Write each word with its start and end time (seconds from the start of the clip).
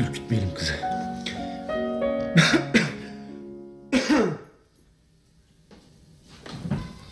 Ürkütmeyelim 0.00 0.54
kızı. 0.54 0.72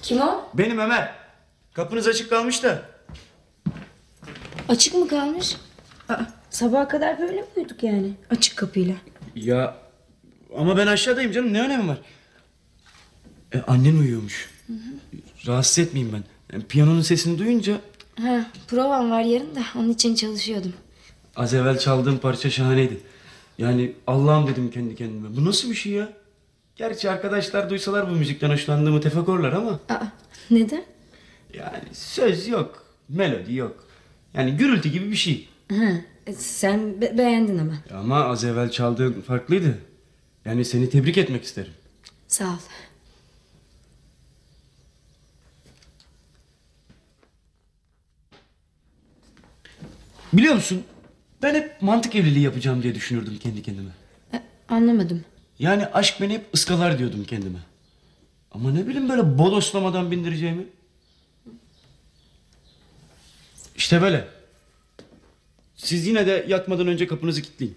Kim 0.02 0.20
o? 0.20 0.48
Benim 0.54 0.78
Ömer. 0.78 1.14
Kapınız 1.72 2.08
açık 2.08 2.30
kalmış 2.30 2.62
da. 2.62 2.82
Açık 4.68 4.94
mı 4.94 5.08
kalmış? 5.08 5.56
Aa, 6.08 6.16
sabaha 6.50 6.88
kadar 6.88 7.18
böyle 7.18 7.40
mi 7.40 7.46
uyuduk 7.56 7.82
yani? 7.82 8.12
Açık 8.30 8.56
kapıyla. 8.56 8.94
Ya 9.34 9.76
ama 10.56 10.76
ben 10.76 10.86
aşağıdayım 10.86 11.32
canım. 11.32 11.52
Ne 11.52 11.62
önemi 11.62 11.88
var? 11.88 11.98
E, 13.52 13.60
annen 13.60 13.96
uyuyormuş. 13.96 14.48
Hı 14.66 14.72
hı. 14.72 14.78
Rahatsız 15.46 15.78
etmeyeyim 15.78 16.14
ben. 16.14 16.24
Yani 16.52 16.66
piyanonun 16.66 17.02
sesini 17.02 17.38
duyunca... 17.38 17.80
Ha, 18.20 18.46
provam 18.68 19.10
var 19.10 19.20
yarın 19.22 19.54
da 19.54 19.60
onun 19.78 19.90
için 19.90 20.14
çalışıyordum 20.14 20.72
az 21.38 21.54
evvel 21.54 21.78
çaldığım 21.78 22.18
parça 22.18 22.50
şahaneydi. 22.50 23.00
Yani 23.58 23.92
Allah'ım 24.06 24.46
dedim 24.46 24.70
kendi 24.70 24.94
kendime. 24.96 25.36
Bu 25.36 25.44
nasıl 25.44 25.70
bir 25.70 25.74
şey 25.74 25.92
ya? 25.92 26.12
Gerçi 26.76 27.10
arkadaşlar 27.10 27.70
duysalar 27.70 28.10
bu 28.10 28.14
müzikten 28.14 28.50
hoşlandığımı 28.50 29.00
tefekkürler 29.00 29.52
ama 29.52 29.70
Aa, 29.88 30.04
neden? 30.50 30.84
yani 31.54 31.82
söz 31.92 32.48
yok, 32.48 32.84
melodi 33.08 33.54
yok. 33.54 33.84
Yani 34.34 34.56
gürültü 34.56 34.88
gibi 34.88 35.10
bir 35.10 35.16
şey. 35.16 35.48
Ha, 35.70 35.90
e, 36.26 36.32
sen 36.32 37.00
be- 37.00 37.18
beğendin 37.18 37.58
ama. 37.58 37.74
Ama 38.00 38.24
az 38.24 38.44
evvel 38.44 38.70
çaldığın 38.70 39.20
farklıydı. 39.20 39.78
Yani 40.44 40.64
seni 40.64 40.90
tebrik 40.90 41.18
etmek 41.18 41.44
isterim. 41.44 41.72
Sağ 42.28 42.44
ol. 42.44 42.56
Biliyor 50.32 50.54
musun? 50.54 50.84
Ben 51.42 51.54
hep 51.54 51.82
mantık 51.82 52.14
evliliği 52.14 52.44
yapacağım 52.44 52.82
diye 52.82 52.94
düşünürdüm 52.94 53.38
kendi 53.42 53.62
kendime. 53.62 53.90
E, 54.32 54.42
anlamadım. 54.68 55.24
Yani 55.58 55.86
aşk 55.86 56.20
beni 56.20 56.34
hep 56.34 56.46
ıskalar 56.54 56.98
diyordum 56.98 57.24
kendime. 57.24 57.58
Ama 58.52 58.70
ne 58.70 58.86
bileyim 58.86 59.08
böyle 59.08 59.38
bodoslamadan 59.38 60.10
bindireceğimi. 60.10 60.66
İşte 63.76 64.02
böyle. 64.02 64.28
Siz 65.76 66.06
yine 66.06 66.26
de 66.26 66.44
yatmadan 66.48 66.86
önce 66.86 67.06
kapınızı 67.06 67.42
kilitleyin. 67.42 67.76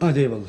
Hadi 0.00 0.18
eyvallah. 0.18 0.48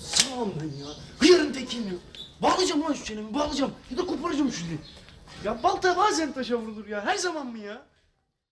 Sağım 0.00 0.52
ben 0.60 0.64
ya. 0.64 0.86
Tekiyim 1.70 1.88
ya. 1.88 1.98
Bağlayacağım 2.42 2.82
lan 2.82 2.92
şu 2.92 3.04
çenemi 3.04 3.34
bağlayacağım. 3.34 3.72
Ya 3.90 3.98
da 3.98 4.06
koparacağım 4.06 4.50
dili. 4.50 4.78
Ya 5.44 5.62
balta 5.62 5.96
bazen 5.96 6.32
taşa 6.32 6.56
vurulur 6.56 6.86
ya. 6.86 7.04
Her 7.04 7.16
zaman 7.16 7.46
mı 7.46 7.58
ya? 7.58 7.82